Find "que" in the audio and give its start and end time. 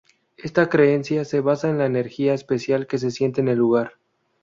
2.87-2.97